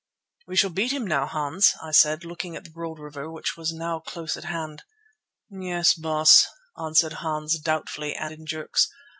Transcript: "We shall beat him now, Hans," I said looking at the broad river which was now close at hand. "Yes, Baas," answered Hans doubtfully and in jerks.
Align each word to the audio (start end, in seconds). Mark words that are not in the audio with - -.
"We 0.47 0.55
shall 0.55 0.71
beat 0.71 0.91
him 0.91 1.05
now, 1.05 1.27
Hans," 1.27 1.75
I 1.79 1.91
said 1.91 2.25
looking 2.25 2.55
at 2.55 2.63
the 2.63 2.71
broad 2.71 2.97
river 2.97 3.29
which 3.29 3.55
was 3.55 3.71
now 3.71 3.99
close 3.99 4.35
at 4.35 4.45
hand. 4.45 4.81
"Yes, 5.51 5.93
Baas," 5.93 6.47
answered 6.75 7.13
Hans 7.21 7.59
doubtfully 7.59 8.15
and 8.15 8.33
in 8.33 8.47
jerks. 8.47 8.87